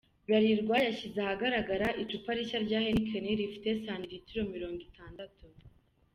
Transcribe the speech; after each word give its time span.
Bralirwa 0.27 0.75
yashyize 0.87 1.17
ahagaragara 1.25 1.87
icupa 2.01 2.31
rishya 2.37 2.59
rya 2.65 2.79
Heineken 2.83 3.25
rifite 3.39 3.69
sentilitiro 3.83 4.41
Mirongo 4.53 4.79
Intandatu 4.89 5.45